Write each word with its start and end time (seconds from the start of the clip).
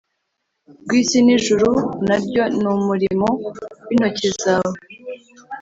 rw 0.83 0.89
isi 0.99 1.17
N 1.25 1.27
ijuru 1.37 1.69
na 2.07 2.15
ryo 2.23 2.43
ni 2.59 2.67
umurimo 2.73 3.27
w 3.85 3.89
intoki 3.93 4.29
zawe 4.41 4.77